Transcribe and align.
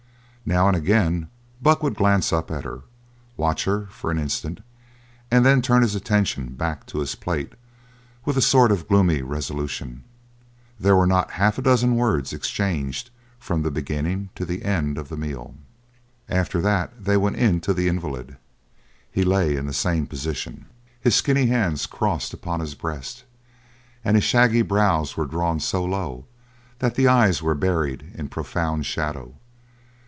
Now 0.43 0.67
and 0.67 0.75
again 0.75 1.29
Buck 1.61 1.83
would 1.83 1.93
glance 1.95 2.33
up 2.33 2.49
at 2.51 2.63
her, 2.65 2.81
watch 3.37 3.65
her 3.65 3.85
for 3.91 4.09
an 4.11 4.17
instant, 4.17 4.61
and 5.29 5.45
then 5.45 5.61
turn 5.61 5.83
his 5.83 5.93
attention 5.93 6.55
back 6.55 6.87
to 6.87 6.99
his 6.99 7.13
plate 7.13 7.53
with 8.25 8.35
a 8.35 8.41
sort 8.41 8.69
of 8.71 8.87
gloomy 8.87 9.21
resolution; 9.21 10.03
there 10.79 10.95
were 10.95 11.05
not 11.05 11.29
half 11.33 11.57
a 11.59 11.61
dozen 11.61 11.95
words 11.95 12.33
exchanged 12.33 13.11
from 13.39 13.61
the 13.61 13.69
beginning 13.71 14.29
to 14.33 14.43
the 14.43 14.63
end 14.65 14.97
of 14.97 15.09
the 15.09 15.15
meal. 15.15 15.53
After 16.27 16.59
that 16.59 17.01
they 17.05 17.15
went 17.15 17.35
in 17.37 17.61
to 17.61 17.73
the 17.73 17.87
invalid. 17.87 18.35
He 19.11 19.23
lay 19.23 19.55
in 19.55 19.67
the 19.67 19.73
same 19.73 20.07
position, 20.07 20.65
his 20.99 21.13
skinny 21.15 21.45
hands 21.45 21.85
crossed 21.85 22.33
upon 22.33 22.59
his 22.61 22.73
breast, 22.73 23.25
and 24.03 24.15
his 24.17 24.23
shaggy 24.25 24.63
brows 24.63 25.15
were 25.15 25.27
drawn 25.27 25.59
so 25.59 25.85
low 25.85 26.25
that 26.79 26.95
the 26.95 27.07
eyes 27.07 27.43
were 27.43 27.55
buried 27.55 28.11
in 28.15 28.27
profound 28.27 28.87
shadow. 28.87 29.35